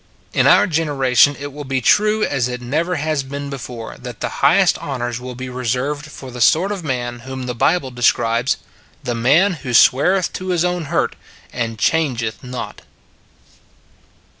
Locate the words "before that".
3.51-4.19